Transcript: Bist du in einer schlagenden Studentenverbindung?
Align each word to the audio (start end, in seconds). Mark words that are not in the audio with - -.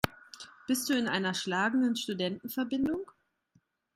Bist 0.65 0.89
du 0.89 0.95
in 0.97 1.07
einer 1.07 1.35
schlagenden 1.35 1.95
Studentenverbindung? 1.95 3.11